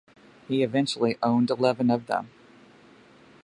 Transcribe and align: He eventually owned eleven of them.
He 0.47 0.63
eventually 0.63 1.15
owned 1.21 1.51
eleven 1.51 1.91
of 1.91 2.07
them. 2.07 2.31